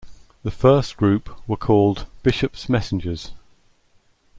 The 0.41 0.49
first 0.49 0.97
group 0.97 1.29
were 1.47 1.55
called 1.55 2.07
"Bishop's 2.23 2.67
Messengers". 2.67 3.33